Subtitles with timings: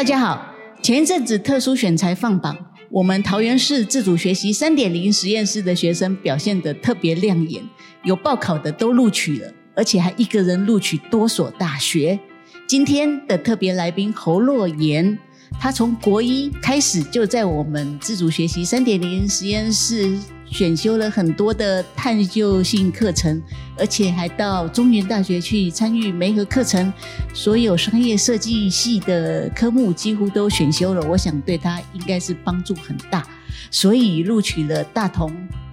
[0.00, 2.56] 大家好，前一阵子特殊选材放榜，
[2.88, 7.62] 我们桃园市自主学习三点零实验室的学生表现得特别亮眼，
[8.04, 12.18] 有报考的都录取了，而且还一个人录取多所大学。
[12.66, 15.18] 今天的特别来宾侯若言，
[15.60, 20.18] 他从国一开始就在我们自主学习三点零实验室。
[20.50, 23.40] 选修了很多的探究性课程，
[23.78, 26.92] 而且还到中原大学去参与媒合课程，
[27.32, 31.00] 所有商业设计系的科目几乎都选修了。
[31.08, 33.26] 我想对他应该是帮助很大，
[33.70, 35.32] 所以录取了大同、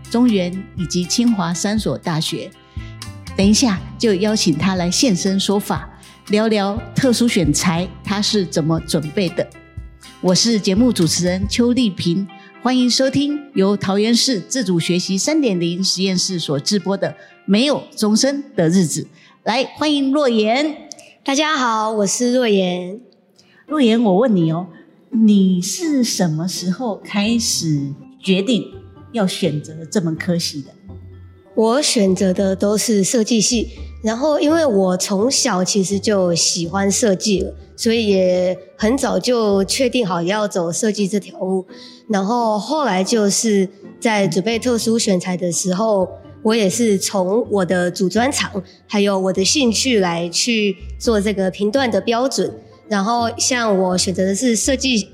[0.10, 2.50] 中原以及清华三所大学。
[3.36, 5.90] 等一下就邀请他来现身说法，
[6.30, 9.48] 聊聊特殊选材他是怎么准备的。
[10.22, 12.28] 我是节目主持人邱丽萍。
[12.68, 17.08] 欢迎收听由桃园市自主学习三点零实验室所制播的
[17.46, 19.04] 《没有钟声的日子》。
[19.46, 20.90] 来，欢迎若言。
[21.24, 23.00] 大家好，我是若言。
[23.68, 24.68] 若言，我问你哦，
[25.12, 28.70] 你是什么时候开始决定
[29.14, 30.72] 要选择这门科系的？
[31.56, 33.70] 我选择的都是设计系，
[34.02, 37.54] 然后因为我从小其实就喜欢设计了。
[37.80, 41.64] 所以也很早就确定好要走设计这条路，
[42.10, 46.10] 然后后来就是在准备特殊选材的时候，
[46.42, 52.52] 我也是从我的主专长还有我的兴趣来去做这个评断的标准。
[52.90, 55.08] 然后像我选择的是设计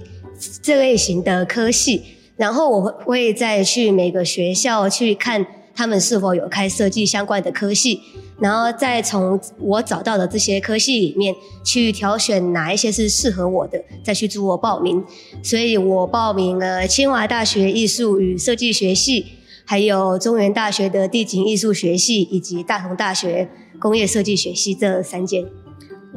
[0.61, 2.01] 这类型的科系，
[2.37, 7.99] 然后我会再去每个学校去看他们是否有开设计相关的科系。
[8.39, 15.03] 然后再从我找到的这些科系里面去挑选哪一些是适合我的，再去做报名。
[15.41, 19.25] 所以我报名了清华大学艺术与设计学系，
[19.65, 25.45] 还有中原大学的地景艺术学系，以及大同大学工业设计学系这三间。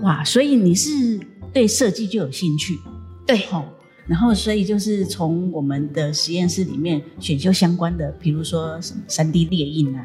[0.03, 1.21] 哇，所以你是
[1.53, 2.79] 对设计就有兴趣？
[3.27, 3.65] 对，好。
[4.07, 10.05] 然后所以就是从我们的实验室里面选修相关的，比如说什么三 D 列印啊。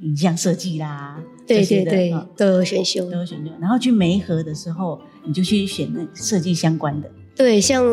[0.00, 3.52] 影像设计啦，对对对，都有选修，都有选修。
[3.60, 7.10] 然后去梅河的时候，你就去选那设计相关的。
[7.36, 7.84] 对，像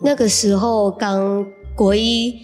[0.00, 2.34] 那个时候刚国一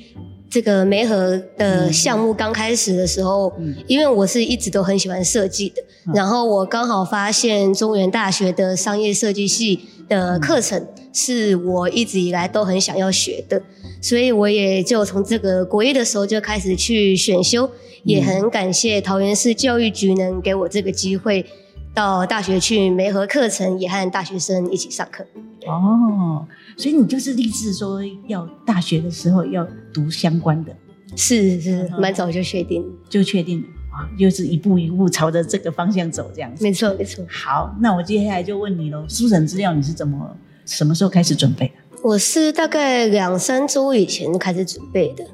[0.50, 9.80] 这个梅河的项目刚开始的时候，嗯，因为我是一直都很喜欢设计的，嗯，然后我刚好发现中原大学的商业设计系
[10.14, 13.62] 的课程是我一直以来都很想要学的，
[14.00, 17.70] 所以我也就从这个国一的时候就开始去选修。
[18.04, 21.46] 也很感谢桃园市教育局能给我这个机会，
[21.94, 25.24] 到大学去媒合课程，也和大学生一起上课。
[25.68, 26.44] 哦，
[26.76, 30.74] 所以你就是立志说要大学的时候要读相关的，
[31.14, 36.64] 是是，蛮早就确定，就确定啊，就是一步一步朝着这个方向走这样子。
[36.64, 37.24] 没错没错。
[37.28, 41.74] 好，那我接下来就问你喽，书审资料你是怎么什么时候开始准备的？
[42.02, 45.24] 我是大概两三周以前开始准备的。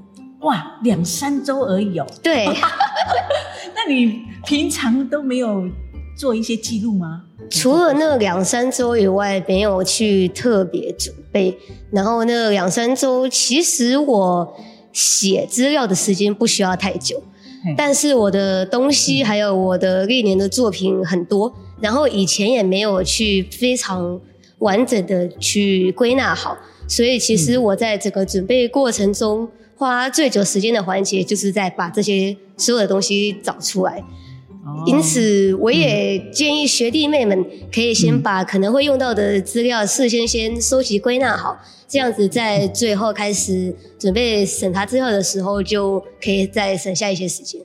[0.41, 2.07] 哇，两三周而已哦。
[2.23, 2.47] 对，
[3.75, 5.69] 那你平常都没有
[6.17, 7.25] 做一些记录吗？
[7.51, 11.59] 除了那两三周以外，没有去特别准备。
[11.91, 14.55] 然后那两三周，其实我
[14.93, 17.23] 写资料的时间不需要太久，
[17.77, 24.21] 但是我的东西还有我的历年的作品很多，然后以前也没有去非常
[24.59, 29.49] 完整的去归纳好，所以其实我在整个准备过程中。
[29.81, 34.03] 花最久时间的环节，就是在把这些所有的东西找出来。
[34.67, 41.57] 哦、因此，我也建议学弟妹们可以先把可能会用到的资料事先先收集归纳好，
[41.89, 47.61] 这样子在最后开始准备审查资料的时候，就可以再省下一些时间。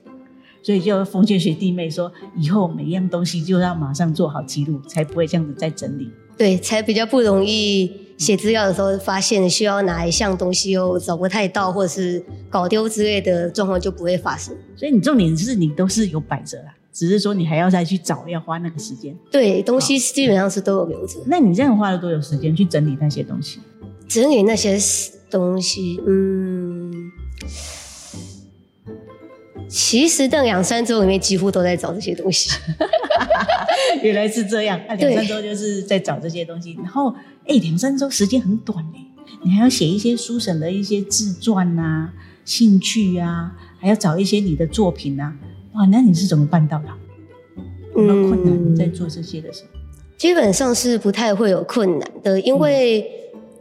[0.62, 6.10] 所以，就奉劝学弟妹说，以后每一样东西就要马上做好记录，才不会这样子再整理。
[6.38, 14.56] 对，才比较不容易写资料的时候发现需要哪一项东西又找不太到，或者是搞丢之类的状况就不会发生。
[14.74, 19.14] 所以你重点是你都是有摆着啦，只是说你还要再去找，要花那个时间。
[19.30, 21.18] 对，东西基本上是都有留着。
[21.26, 23.60] 那你这样花了多久时间去整理那些东西？
[24.08, 24.78] 整理那些
[25.30, 27.10] 东西，嗯。
[29.66, 32.50] 其实这两三周里面几乎都在找这些东西，
[34.02, 34.80] 原来是这样。
[34.86, 37.12] 那两三周就是在找这些东西，然后
[37.46, 39.04] 哎，两三周时间很短哎，
[39.42, 42.12] 你还要写一些书审的一些自传啊、
[42.44, 45.34] 兴趣啊，还要找一些你的作品啊。
[45.72, 46.88] 哇，那你是怎么办到的？
[47.96, 48.72] 有没有困难？
[48.72, 49.70] 你在做这些的时候，
[50.16, 53.06] 基本上是不太会有困难的，因为、嗯、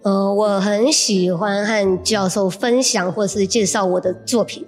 [0.04, 4.66] 呃，我很喜欢和教授分享或是介绍我的作品。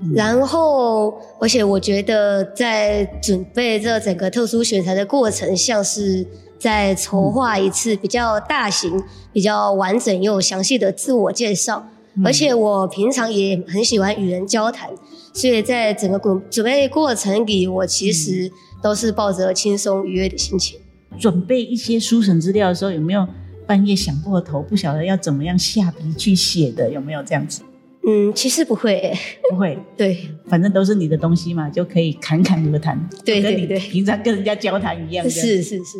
[0.00, 6.24] 嗯、然后，而且我觉得在准备这整个特殊选材的过程，像是
[6.56, 9.02] 在筹划一次比较大型、
[9.32, 11.84] 比较完整又详细的自我介绍。
[12.14, 14.88] 嗯、而且我平常也很喜欢与人交谈，
[15.34, 18.48] 所以在整个准准备过程里，我其实
[18.80, 20.78] 都是抱着轻松愉悦的心情。
[21.18, 23.26] 准备一些书审资料的时候，有没有
[23.68, 26.90] 半夜想过头，不晓得要怎么样下笔去写的？
[26.90, 27.60] 有没有这样子？
[28.06, 29.18] 嗯，其实不会、欸，
[29.50, 29.78] 不会。
[29.94, 32.98] 对，反正都是你的东西嘛，就可以侃侃而谈。
[33.26, 35.28] 对对对，平常跟人家交谈一样。
[35.28, 35.96] 是是是。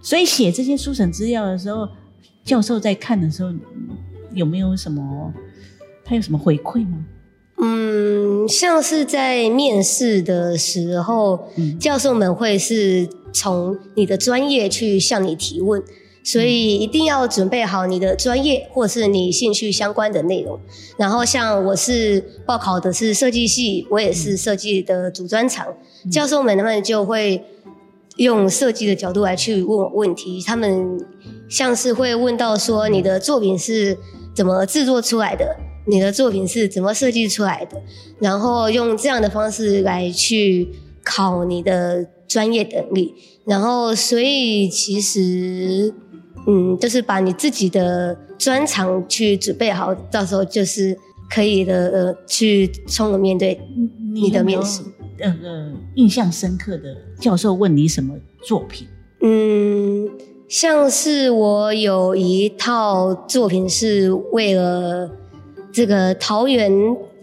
[0.00, 1.88] 所以写这些书审资料的时候，
[2.44, 3.52] 教授在看的时候，
[4.32, 5.34] 有没有什么？
[6.04, 7.04] 他有什么回馈吗？
[7.58, 15.82] 嗯，像是在面试的时候，嗯、教授们会是从你的专业去向你提问。
[16.24, 20.56] 所以一定要准备好你的专业或是你兴趣相关的内容。
[20.96, 25.66] 然后像我是报考的是设计系，我也是设计的主专长。
[26.12, 27.44] 教授们他们就会
[28.16, 30.40] 用设计的角度来去问我问题。
[30.46, 30.96] 他们
[31.48, 33.98] 像是会问到说，你的作品是
[34.32, 35.56] 怎么制作出来的？
[35.88, 37.82] 你的作品是怎么设计出来的？
[38.20, 40.68] 然后用这样的方式来去
[41.02, 43.12] 考你的专业能力。
[43.44, 45.92] 然后所以其实。
[46.44, 50.96] 嗯，就是把你自己的专长去准备好，到时候就是
[51.30, 53.60] 可以的，呃，去充分面对
[54.12, 54.82] 你的面试。
[55.20, 58.88] 呃呃，印象深刻的教授问你什么作品？
[59.20, 60.10] 嗯，
[60.48, 65.08] 像是我有一套作品是为了
[65.70, 66.72] 这个桃园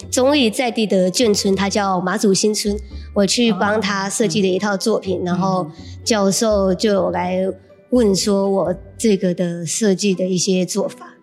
[0.09, 2.73] 中坜在地的眷村，它叫马祖新村，
[3.13, 5.67] 我去帮他设计的一套作品，哦、然后
[6.05, 7.45] 教授就来。
[7.91, 11.13] 问说我这个的设计的一些做法。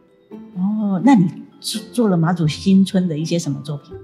[0.56, 1.26] 哦，那你
[1.60, 3.94] 做做了马祖新村的一些什么作品？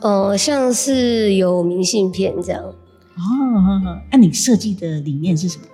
[0.00, 2.62] 呃，像是有明信片这样。
[2.64, 2.74] 哦，
[4.10, 5.64] 那你设计的理念是什么？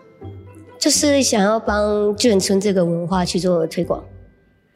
[0.79, 4.03] 就是想要帮眷村这个文化去做推广。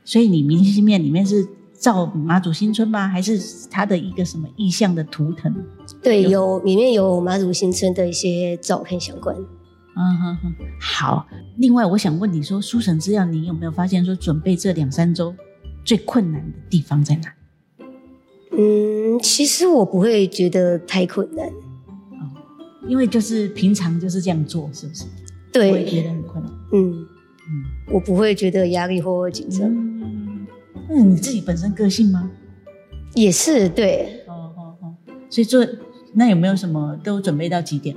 [0.05, 1.47] 所以你明信片里面是
[1.79, 3.09] 照马祖新村吗？
[3.09, 3.41] 还是
[3.71, 5.55] 它的一个什么意象的图腾？
[6.03, 9.37] 对，有里面有马祖新村的一些照片相关。
[9.95, 11.27] 嗯哼哼，好。
[11.57, 15.35] 另外，我想问你说，书审资料，你有没有发现说，准备这两三周
[15.85, 17.33] 最困难的地方在哪？
[18.53, 22.31] 嗯，其实我不会觉得太困难，哦，
[22.87, 25.05] 因为就是平常就是这样做，是不是？
[25.53, 26.53] 对，我也觉得很困难。
[26.73, 27.07] 嗯
[27.49, 29.69] 嗯，我不会觉得压力或紧张。
[29.69, 30.47] 嗯，
[30.89, 32.31] 那你自己本身个性吗？
[33.15, 34.25] 也是，对。
[34.27, 34.95] 哦哦哦，
[35.29, 35.67] 所以做
[36.15, 37.95] 那有没有什么都准备到几点？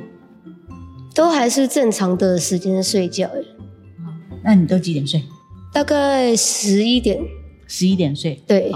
[1.15, 3.31] 都还是正常的时间睡觉。
[4.43, 5.23] 那你都几点睡？
[5.73, 7.19] 大概十一点。
[7.67, 8.43] 十一点睡。
[8.45, 8.71] 对。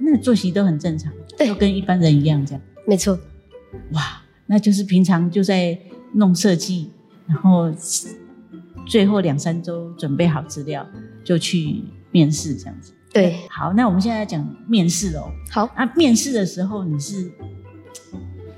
[0.00, 2.60] 那作息都很正常，对，都跟一般人一样这样。
[2.84, 3.16] 没错。
[3.92, 5.78] 哇，那就是平常就在
[6.12, 6.90] 弄设计，
[7.26, 7.72] 然后
[8.86, 10.84] 最后两三周准备好资料
[11.22, 12.92] 就去面试这样子。
[13.12, 13.38] 对。
[13.48, 15.30] 好，那我们现在讲面试哦。
[15.48, 15.70] 好。
[15.76, 17.30] 那面试的时候你是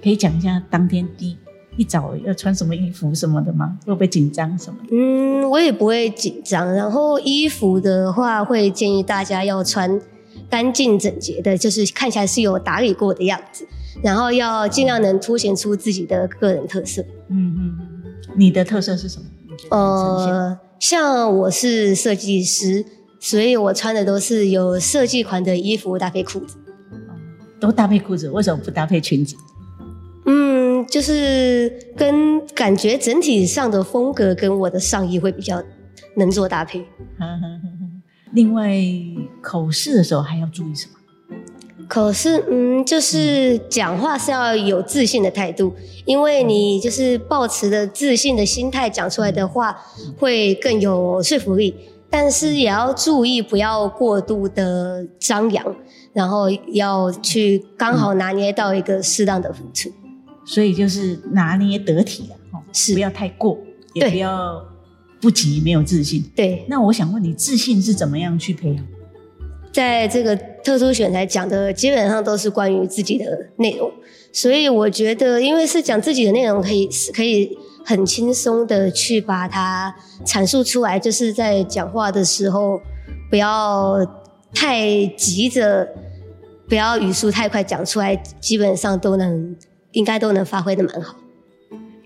[0.02, 1.36] 可以讲一下当天第一。
[1.76, 3.78] 一早要穿什么衣服什么的吗？
[3.87, 4.88] 会不会紧张什么的？
[4.90, 6.73] 嗯，我也不会紧张。
[6.73, 10.00] 然后衣服的话，会建议大家要穿
[10.49, 13.67] 干净整洁的，就是看起来是有打理过的样子。
[14.02, 17.02] 然后要尽量能凸显出自己的个人特色。
[17.28, 19.25] 嗯嗯嗯，你的特色是什么？
[19.70, 22.84] 呃，像我是设计师，
[23.19, 26.56] 所以我穿的都是有设计款的衣服搭配裤子。
[27.58, 29.34] 都搭配裤子，为什么不搭配裙子？
[30.86, 35.62] 嗯，就是跟感觉整体上的风格跟我的上衣会比较
[36.16, 36.84] 能做搭配。
[38.32, 38.74] 另外，
[39.40, 40.93] 口试的时候还要注意什么？
[41.88, 45.72] 口试，嗯，就是讲话是要有自信的态度，
[46.05, 49.78] 因为你就是抱持着自信的心态讲出来的话
[50.19, 51.74] 会更有说服力。
[52.10, 55.76] 但是也要注意不要过度的张扬，
[56.12, 59.93] 然后要去刚好拿捏到一个适当的分寸。
[60.46, 63.58] 所以就是拿捏得体啊，是不要太过，
[63.94, 64.65] 也不要
[65.20, 66.22] 不急，没有自信。
[66.36, 68.86] 对，那我想问你，自信是怎么样去培养？
[69.72, 73.91] 在这个特殊选材讲的基本上都是关于自己的内容，
[74.32, 77.50] 所以我觉得，因为是讲自己的内容，可以可以
[77.84, 82.81] 很轻松的去把它阐述出来，就是在讲话的时候
[83.29, 83.98] 不要
[84.55, 85.86] 太急着，
[86.69, 89.56] 不要语速太快讲出来，基本上都能。
[89.96, 91.17] 应该都能发挥的蛮好。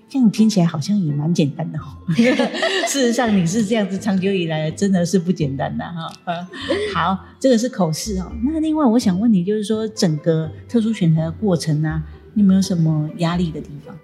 [0.08, 1.82] 这样听起来好像也蛮简单的哦。
[2.86, 6.08] 事实上，你是这样子长久以来真的是不简单的哈。
[6.94, 8.30] 好，这个是口试哦。
[8.44, 12.02] 那另外我想问你，就是说整个特殊选材的过程呢、啊，
[12.34, 13.96] 你有没有什么压力的地方？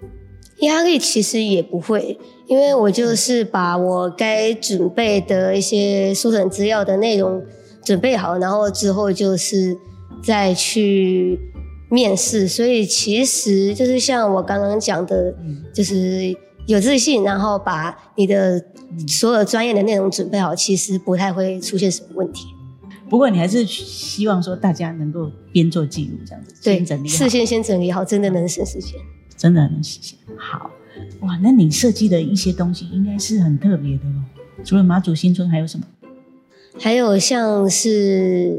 [0.59, 7.41] 压力其实也不会，因为我就是把我该准备的一些书审资料的内容
[7.85, 9.77] 准备好，然后之后就是
[10.23, 11.39] 再去
[11.89, 12.47] 面试。
[12.47, 15.33] 所以其实就是像我刚刚讲的，
[15.73, 18.63] 就是有自信，然后把你的
[19.07, 22.47] 所有专业的内容准备好，其实不太会出现什么问题。
[23.09, 28.99] 不过你还是希望说大家能够边做记录这样子，对，先整理好，事先先整理好，真的能省时间。
[29.37, 30.17] 真的能实现。
[30.37, 30.71] 好
[31.21, 34.23] 哇，那你设计的一些东西应该是很特别的哦。
[34.65, 35.85] 除了马祖新村，还有什么？
[36.79, 38.57] 还有像是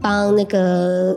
[0.00, 1.16] 帮那个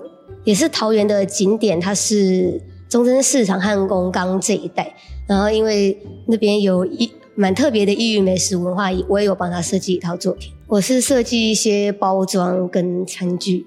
[0.50, 4.96] 也是桃园的景点，它是中正市场和龙冈这一带。
[5.28, 10.52] 然后因为那边有一蛮特别的异域美食文化，我也有帮他设计一套作品。
[10.66, 13.64] 我是设计一些包装跟餐具，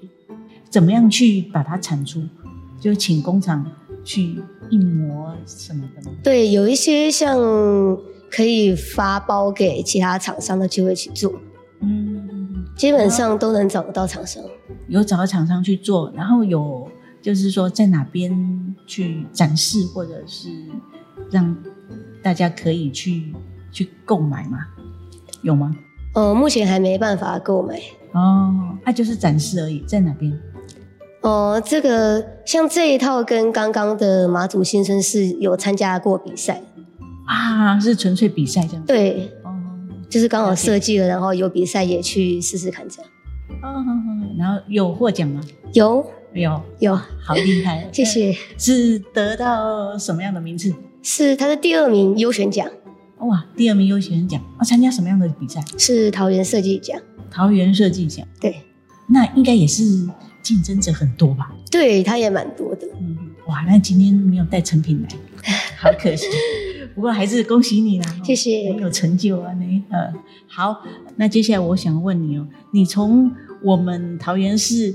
[0.69, 2.21] 怎么样去把它产出？
[2.81, 3.65] 就请工厂。
[4.05, 6.17] 去印模什么的吗？
[6.25, 7.39] 对，有一些像
[8.29, 11.33] 可以发包给其他厂商的，就会去做。
[11.83, 14.43] 嗯，基本上都能找得到厂商。
[14.89, 16.89] 有找到厂商去做，然后有
[17.21, 20.49] 就是说在哪边去展示，或者是
[21.31, 21.57] 让
[22.23, 23.35] 大家可以去
[23.71, 24.59] 去购买吗？
[25.43, 25.75] 有吗？
[26.15, 27.81] 呃，目前还没办法购买。
[28.13, 30.33] 哦，那、啊、就是展示而已，在哪边？
[31.23, 36.61] 哦、呃，这个像这一套跟刚刚的马祖先生是有参加过比赛
[37.27, 38.85] 啊，是纯粹比赛这样。
[38.85, 39.55] 对，哦，
[40.11, 43.11] 就是刚好设计了，然后有比赛也去试试看这样。
[43.63, 43.85] 哦，
[44.37, 45.41] 然后有获奖吗？
[45.73, 46.05] 有，
[46.35, 47.89] 有，有，好厉害！
[47.93, 48.37] 谢谢。
[48.59, 50.75] 是得到什么样的名次？
[51.03, 52.69] 是他的第二名优选奖。
[53.19, 54.65] 哇，第二名优选奖啊！
[54.65, 55.63] 参加什么样的比赛？
[55.79, 57.01] 是桃园设计奖。
[57.31, 58.27] 桃园设计奖。
[58.41, 58.63] 对，
[59.09, 60.09] 那应该也是。
[60.43, 61.53] 竞争者很多吧？
[61.71, 62.89] 对，他也蛮多的。
[63.01, 63.17] 嗯，
[63.47, 65.09] 哇，那今天没有带成品来，
[65.79, 66.27] 好可惜。
[66.97, 69.85] 不过还是恭喜你啦，谢谢，很有成就啊你。
[69.89, 70.13] 呃，
[70.49, 70.83] 好，
[71.15, 73.31] 那接下来我想问你哦，你从
[73.65, 74.95] 我们桃园市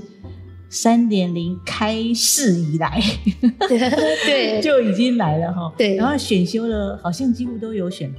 [0.68, 3.02] 三点零开市以来，
[3.68, 5.72] 对， 就已经来了哈。
[5.76, 8.12] 对，然后选修了，好像几乎都有选。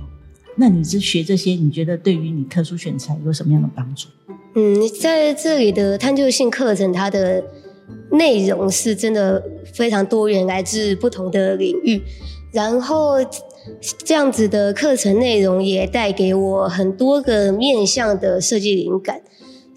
[0.56, 4.10] 那你是学这些，你觉得对于你特殊选材有什么样的帮助？
[4.56, 7.42] 嗯，在这里的探究性课程，它的
[8.12, 9.42] 内容是真的
[9.74, 12.02] 非常多元，来自不同的领域。
[12.52, 13.18] 然后
[14.04, 19.22] 这样子的课程内容也带给我很多个面向的设计灵感。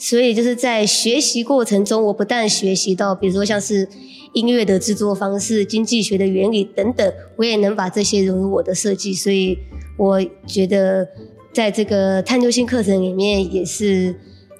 [0.03, 3.89] 所以就是在学习过程中，我不但学习到，比如说像是
[4.33, 9.15] 音乐的制作方式、经济学的原理等等，我也能把这些融入我的设计。
[9.15, 9.57] 所以
[9.97, 11.07] 我觉得
[11.53, 14.17] 在这个探究性课程里面也是。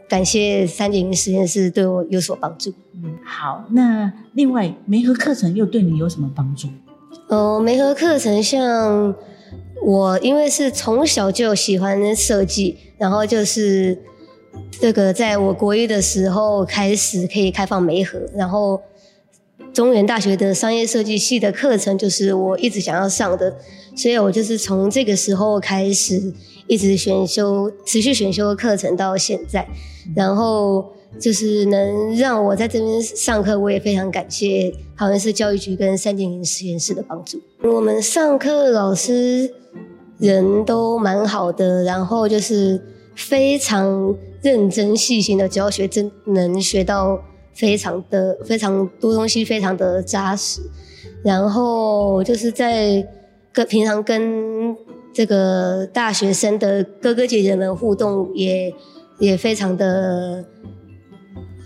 [0.09, 2.71] 感谢三点零实验室对我有所帮助。
[3.03, 6.69] 嗯，好，那另外媒合课程又对你有什么帮助？
[7.29, 9.15] 呃，媒合课程像
[9.83, 13.97] 我，因为是从小就喜欢设计，然后就是
[14.81, 18.81] 这个在我国一的时候开始可以开放媒合，然后
[19.73, 23.57] 中原大学的商业设计系的课程就是我一直想要上的，
[23.97, 26.33] 所以我就是从这个时候开始。
[26.69, 29.67] 一直选修，持续选修课程到现在，
[30.15, 37.39] 然后就是能让我在这边上课，我也非常感谢桃园市教育局跟三点零实验室的帮助。
[37.65, 39.53] 我们上课老师
[40.19, 42.81] 人都蛮好的，然后就是
[43.17, 47.23] 非常认真细心的教学，真能学到
[47.55, 50.61] 非常的非常多东西，非常的扎实。
[51.25, 53.07] 然后就是在
[53.53, 54.77] 跟平常跟。
[55.15, 58.75] 这个大学生的哥哥姐姐们互动也
[59.19, 60.43] 也非常的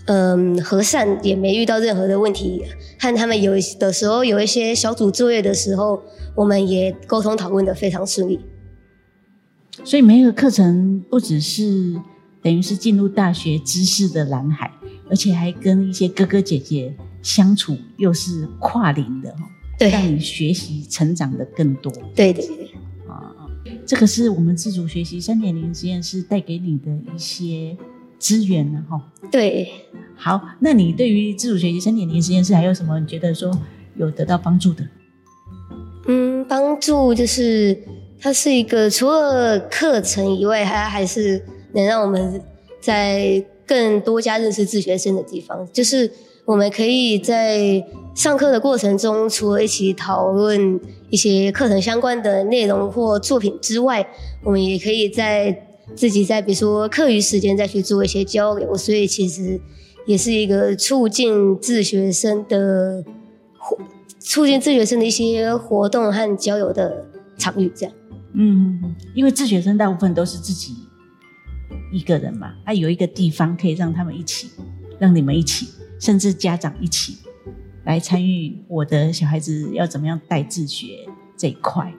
[0.07, 2.65] 嗯和善，也没遇到任何的问题。
[2.99, 6.01] 和他们有的时候有一些小组作业的时候，
[6.35, 8.37] 我们也沟通讨论的非常顺利。
[9.85, 11.95] 所以每一个课程不只是
[12.47, 14.71] 等于是进入大学知识的蓝海，
[15.09, 19.35] 而且还跟一些哥哥姐姐相处，又是跨龄的，
[19.77, 21.91] 对，让你学习成长的更多。
[22.15, 22.69] 对对对。
[23.85, 27.75] 这个是我们自主学习三点零实验室带给你的一些
[28.17, 29.11] 资源呢，哈。
[29.29, 29.69] 对，
[30.15, 33.51] 好，那你对于自主学习三点零实验室还有什么你觉得说
[33.97, 34.87] 有得到帮助的？
[36.07, 37.77] 嗯，帮助就是
[38.17, 42.41] 它是一个除了课程以外，它还是能让我们
[42.79, 45.67] 在更多加认识自学生的地方。
[45.73, 46.11] 就是
[46.45, 47.83] 我们可以在
[48.15, 54.07] 上课的过程中，除了一起讨论一些课程相关的内容或作品之外，
[54.43, 59.59] 我们也可以在自己在比如说课余时间再去做一些交流，所以其实
[60.05, 63.03] 也是一个促进自学生的
[63.57, 63.77] 活，
[64.19, 67.05] 促进自学生的一些活动和交流的
[67.37, 67.93] 场域，这样。
[68.33, 70.73] 嗯，因为自学生大部分都是自己
[71.91, 74.49] 一个人嘛，啊，有一个地方可以让他们一起，
[74.99, 75.67] 让你们一起，
[75.99, 77.17] 甚至家长一起
[77.85, 80.87] 来参与我的小孩子要怎么样带自学
[81.37, 81.93] 这一块。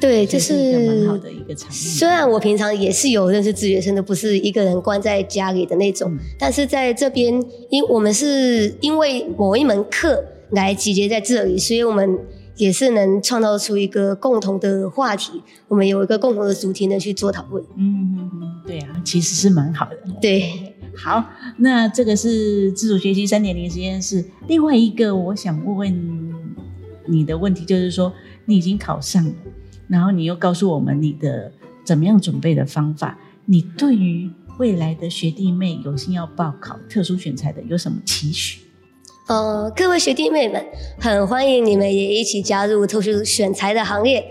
[0.00, 1.72] 对，这是一个蛮好的一个场域。
[1.72, 12.18] 虽然我平常也是有认识自学生的，不是一个人关在家里的那种，嗯、但是在这边，因我们是因为某一门课来集结在这里，所以我们。
[12.56, 17.64] 也是能创造出一个共同的话题，我们有一个共同的主题呢去做讨论。
[17.74, 19.96] 嗯嗯，对啊，其实是蛮好的。
[20.20, 21.24] 对，好，
[21.56, 24.24] 那这个是自主学习三点零实验室。
[24.46, 26.32] 另外一个我想问问
[27.06, 28.12] 你的问题，就是说
[28.44, 29.32] 你已经考上了，
[29.88, 31.50] 然后你又告诉我们你的
[31.82, 38.60] 怎么样准备的方法，你对于未来的学弟妹有心要报考特殊选材的有什么期许？
[39.26, 40.64] 呃，各位学弟妹们，
[41.00, 44.24] 很欢迎你们也一起加入特殊选材的行列。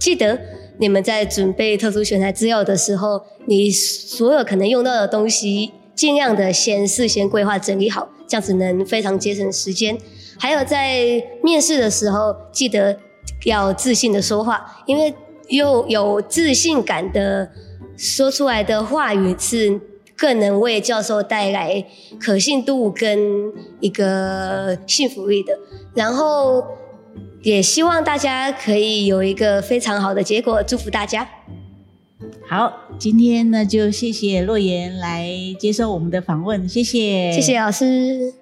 [0.00, 0.40] 记得
[0.78, 9.96] 你们在准备特殊选材资料的时候，你所有可能用到的东西，尽量的先事先规划整理好，这样子能非常节省时间。
[10.38, 12.98] 还有在面试的时候，记得
[13.44, 15.14] 要自信的说话，因为
[15.48, 17.50] 又有自信感的
[17.96, 19.80] 说出来的话语是。
[20.14, 21.84] 更能为教授带来
[22.20, 23.18] 可信度跟
[23.80, 25.58] 一个信服力的，
[25.94, 26.64] 然后
[27.42, 31.28] 也希望大家可以有一个非常好的结果，祝福大家。
[32.48, 38.41] 好，今天呢就谢谢洛言来接受我们的访问，谢谢，谢谢老师。